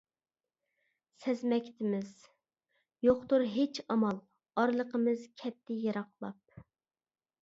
سەزمەكتىمىز، 1.25 2.09
يوقتۇر 3.09 3.45
ھېچ 3.57 3.83
ئامال 3.83 4.19
ئارىلىقىمىز 4.63 5.29
كەتتى 5.43 5.79
يىراقلاپ. 5.85 6.61